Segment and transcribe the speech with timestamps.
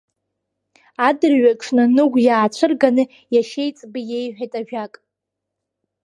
[1.07, 3.03] Адырҩаҽны Ныгә иаацәырганы
[3.33, 4.93] иашьеиҵбы иеиҳәеит ажәак…